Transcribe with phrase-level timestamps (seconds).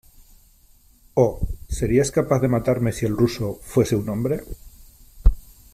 [1.13, 4.41] ¡oh!...¿ serías capaz de matarme si el ruso fuese un hombre?